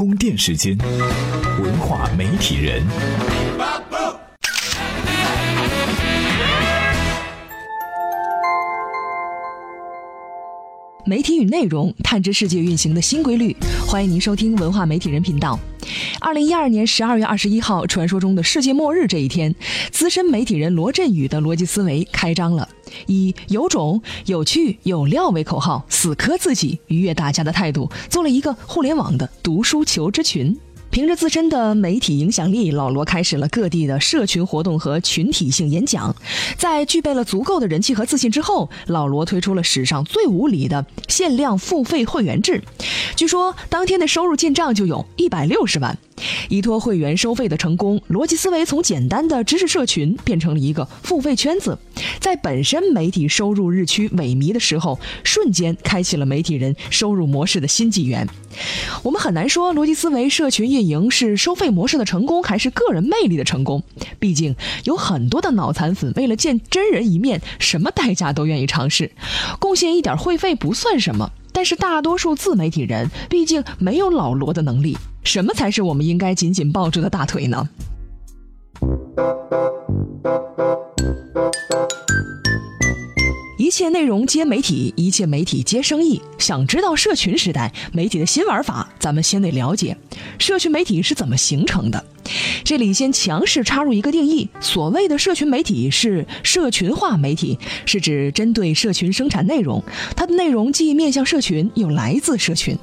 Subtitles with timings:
[0.00, 0.74] 充电时间，
[1.62, 2.82] 文化媒体人。
[11.04, 13.54] 媒体与内容，探知世界运行的新规律。
[13.86, 15.60] 欢迎您收听文化媒体人频道。
[16.20, 19.54] 二零一二年十二月二十一号，传说中的世界末日这一天，
[19.90, 22.68] 资深媒体人罗振宇的逻辑思维开张了，
[23.06, 30.56] 以有种、有趣、有料为口号，死磕自己，愉悦大家的态度，做了一个互联网的读书求知群。
[30.90, 36.14] 凭着自身的媒体影响力，老罗开始了各地的社群活动和群体性演讲。
[36.58, 42.60] 在具备了足够的人气和自信之后，老罗推出了史上最无理的限量付费会员制。
[43.14, 45.96] 据说当天的收入进账就有一百六十万。
[46.48, 51.78] 依托会员收费的成功，逻辑思维从简单的知识社群变成了一个付费圈子。
[52.18, 58.28] 在本身媒体收入日趋萎靡的时候，瞬间开启了媒体人收入模式的新纪元。
[59.02, 63.82] 我们很难说逻辑思维社群运营是收费模式的成功，还是个人魅力的成功。
[64.18, 69.12] 毕竟有很多的脑残粉为了见真人一面，什么代价都愿意尝试。
[69.58, 74.96] 贡献一点会费不算什么，但是大多数自媒体人毕竟没有老罗的能力。
[75.22, 77.68] 什么才是我们应该紧紧抱住的大腿呢？
[83.70, 86.20] 一切内容接媒体，一切媒体接生意。
[86.38, 89.96] 想知道社群时代媒体的新玩法，咱们先得了解
[90.40, 92.04] 社群媒体是怎么形成的。
[92.64, 99.80] 这里先强势插入一个定义：所谓的社群媒体是社群化媒体，是指针对社群生产内容，
[100.16, 102.76] 它的内容既面向社群，又来自社群。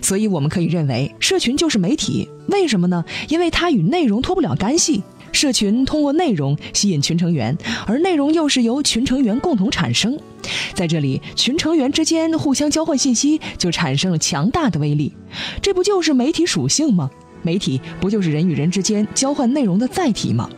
[0.00, 2.28] 所以我们可以认为，社群就是媒体。
[2.46, 3.04] 为什么呢？
[3.28, 5.02] 因为它与内容脱不了干系。
[5.32, 10.18] 社群通过内容吸引群成员，而内容又是由群成员共同产生。
[10.74, 15.12] 在这里，群成员之间互相交换信息，就产生了强大的威力。
[15.60, 17.10] 这不就是媒体属性吗？
[17.42, 20.50] 媒体不就是人与人之间交换内容的载体吗？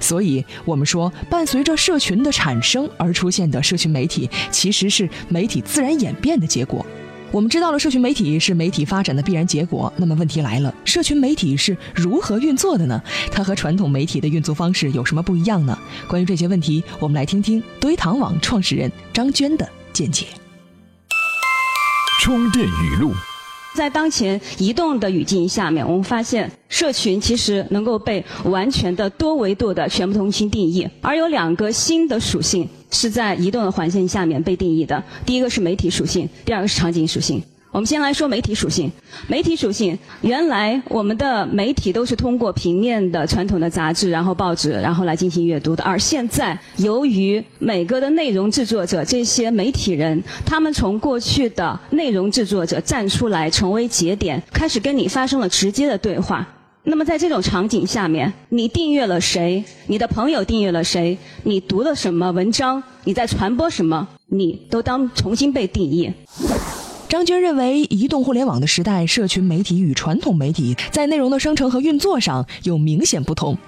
[0.00, 6.84] 所以，我们说，伴随着社群的产生而出现的社群媒体，其实是媒体自然演变的结果。
[7.32, 13.00] 我们知道了社群媒体是媒体发展的必然结果，那么问题来了，社群媒体是如何运作的呢？
[13.30, 15.78] 它和传统媒体的运作方式有什么不一样呢？
[16.08, 20.26] 关于这些问题，我们来听听堆糖网创始人张娟的见解。
[22.20, 23.12] 充电语录。
[23.76, 35.02] 在当前移动的语境下面，我们发现社群其实能够被完全的多维度的全部重新定义，而有两个新的属性是在移动的环境下面被定义的。
[35.24, 37.42] 第一个是媒体属性，第二个是场景属性。
[37.72, 38.90] 我们先来说媒体属性。
[39.28, 45.84] 媒体属性，原来我们的媒体都是通过平面的传统的杂志，然后报纸，然后来进行阅读的。
[45.84, 56.44] 而现在，由于每个的内容制作者这些媒体人，他们从过去的内容制作者站出来，成为节点，开始跟你发生了直接的对话。
[56.82, 59.62] 那么在这种场景下面，你订阅了谁？
[59.86, 61.16] 你的朋友订阅了谁？
[61.42, 62.82] 你读了什么文章？
[63.04, 64.08] 你在传播什么？
[64.28, 66.10] 你都当重新被定义。
[67.10, 73.58] 张军认为，移动互联网的时代，社群媒体与传统媒体在内容的生成和运作上有明显不同。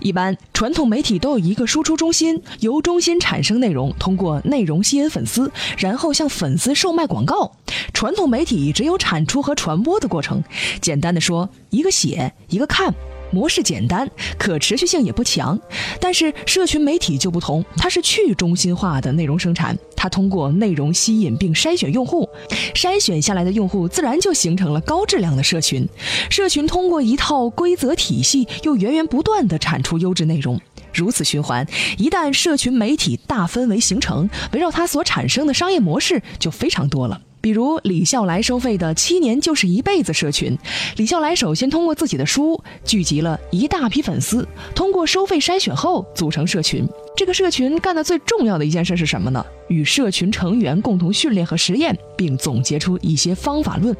[0.00, 7.52] 一般传统媒体都有一个输出中心，由中心产生内容，通过内容吸引粉丝，然后向粉丝售卖广告。
[7.94, 10.44] 传统媒体只有产出和传播的过程。
[10.82, 12.94] 简单的说，一个写，一个看。
[13.32, 15.58] 模式简单，可持续性也不强，
[15.98, 22.28] 但是社群媒体就不同，它是去中心化的内容生产，它通过内容吸引并筛选用户，
[22.74, 25.88] 筛选下来的用户自然就形成了高质量的社群，
[26.30, 30.60] 社群通过一套规则体系，又源源不断地产出优质内容，
[30.92, 31.66] 如此循环，
[31.96, 37.20] 一旦社群媒体大氛围形成，围绕它所产生的商业模式就非常多了。
[37.42, 40.56] 比如李笑来收费的七年就是一辈子社群，
[40.96, 46.88] 李笑来首先通过自己的书聚集了一大批粉丝，通过收费筛选后组成社群。
[47.16, 49.44] 这个社群干的最重要的一件事是什么呢？
[49.68, 53.94] 与社群成员共同训练和实验，并总结出一些方法论，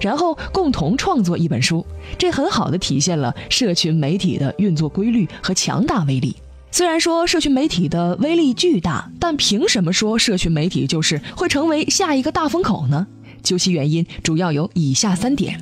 [0.00, 1.84] 然后共同创作一本书。
[2.16, 6.34] 这很好的体现了社群媒体的运作规律和强大威力。
[6.76, 13.06] 虽然说社群媒体的威力巨大，但凭什么说社群媒体就是会成为下一个大风口呢？
[13.42, 15.58] 究其原因，主要有以下三点。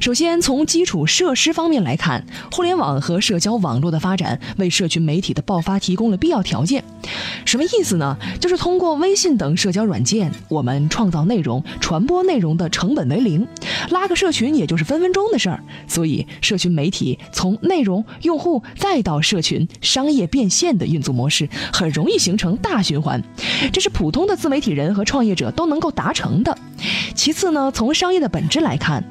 [0.00, 6.82] 首先，从基础设施方面来看，互联网和社交网络的发展为社群媒体的爆发提供了必要条件。
[7.44, 8.16] 什么意思呢？
[8.40, 13.46] 就是通过微信等社交软件，我们创造内容、传播内容的成本为零，
[13.90, 15.62] 拉个社群也就是分分钟的事儿。
[15.88, 23.22] 所以，社群媒体从内容、用户再到社群商业变现的运作模式，很容易形成大循环，
[23.72, 26.56] 这是普通的自媒体人和创业者都能够达成的。
[27.14, 29.02] 其次呢，从商业的本质来看。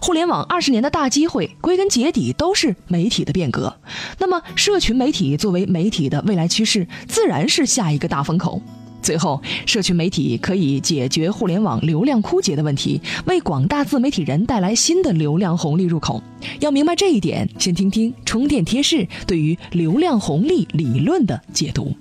[0.00, 3.74] 互联网二十年的大机会，归根结底都是媒体的变革。
[4.18, 8.60] 那么，社群媒体作为媒体的未来趋势，自然是下一个大风口。
[9.02, 16.22] 最后，社群媒体可以解决互联网流量枯竭的问题，为广大自媒体人带来新的流量红利入口。
[16.60, 21.94] 要明白这一点，先听听充电贴士对于流量红利理论的解读。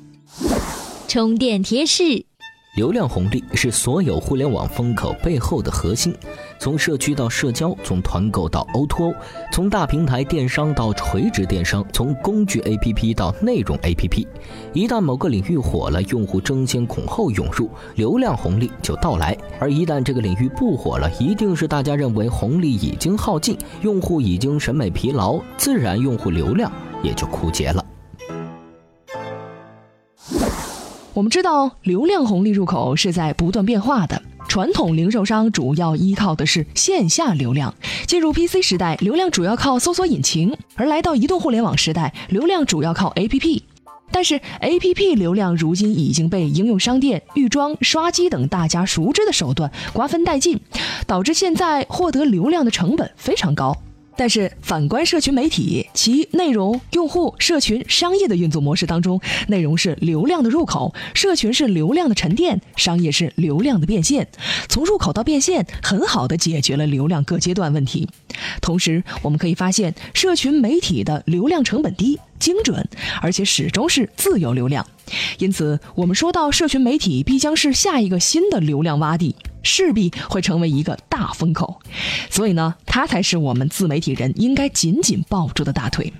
[1.09, 2.25] 充电贴士。
[2.75, 6.11] 流量红利是所有互联网风口背后的核心，
[6.63, 9.13] 从社区到社交，从团购到 O2O，
[9.51, 14.25] 从大平台电商到垂直电商，从工具 APP 到内容 APP，
[14.71, 26.71] 一旦某个领域火了，用户争先恐后涌入，流量红利就到来；而一旦这个领域不火了，一定是大家认为红利已经耗尽，用户已经审美疲劳，自然用户流量
[27.03, 27.85] 也就枯竭了。
[31.13, 34.21] 我们知道，流量红利入口是在不断变化的。
[34.53, 37.73] 传统零售商主要依靠的是线下流量，
[38.05, 43.63] 进入 PC 时代，流量主要靠搜索引擎；而来到移动互联网时代，流量主要靠 APP。
[44.11, 50.59] 但是，APP 流量如今已经被应用商店、预装、刷机等大家熟知的手段瓜分殆尽，
[51.07, 53.75] 导致现在获得流量的成本非常高。
[54.15, 64.27] 但是反观社群媒体，其内容、用户、社群、商业的运作模式当中，内容是流量的入口，社群是流量的沉淀，商业是流量的变现。
[64.69, 68.07] 从入口到变现，很好的解决了流量各阶段问题。
[68.61, 72.87] 同时，我们可以发现，社群媒体的流量成本低、精准，
[73.21, 74.85] 而且始终是自由流量。
[75.39, 79.35] 因此，我们说到社群媒体必将是下一个新的流量洼地。
[79.63, 81.79] 势必会成为一个大风口，
[82.29, 86.13] 所以呢，它才是我们自媒体人应该紧紧抱住的大腿。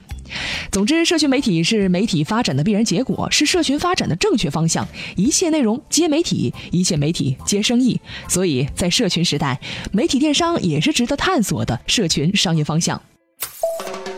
[0.72, 4.88] 总之，社群媒体是媒体发展的必然结果，是社群发展的正确方向。
[5.16, 8.00] 一切内容接媒体，一切媒体接生意。
[8.28, 9.60] 所以在社群时代，
[9.92, 13.00] 媒体电商也是值得探索的社群商业方向。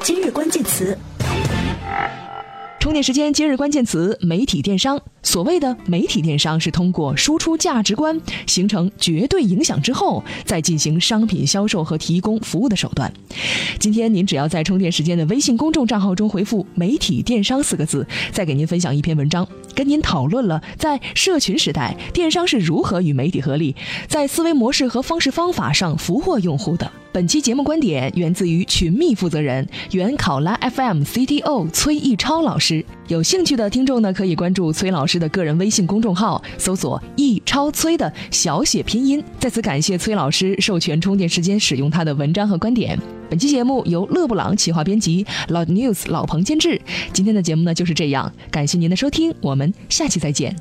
[0.04, 0.98] 今日关键词。
[2.85, 5.01] 充电时间，今日关键词：媒体电商。
[5.23, 13.11] 所谓的媒体电商，是通过输出价值观，形成绝对影响之后，再进行商品销售和提供服务的手段。
[13.79, 23.75] 今天您只要在充电时间的微信公众账号中回复“媒体电商”四个字，再给您分享一篇文章，跟您讨论了在社群时代，电商是如何与媒体合力，
[24.07, 26.89] 在思维模式和方式方法上俘获用户的。
[27.12, 32.83] 本期节目观点源自于群秘负责人、原考拉 FM CTO 崔毅超老师。
[33.07, 39.24] 有兴趣的听众呢，可以关注崔老师的个人微信公众号，搜索“易超崔”的小写拼音。
[39.39, 43.00] 在此感谢崔老师授权充电时间使用他的文章和观点。
[43.30, 46.80] 本期节目由勒布朗企划编辑老 News 老彭监制。
[47.12, 50.56] 今天的节目呢就是这样，感谢您的收听，我们下期再见。